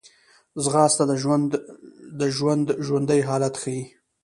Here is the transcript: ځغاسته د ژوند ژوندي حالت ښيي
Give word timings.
ځغاسته 0.63 1.03
د 2.19 2.23
ژوند 2.39 2.67
ژوندي 2.85 3.19
حالت 3.27 3.53
ښيي 3.61 3.81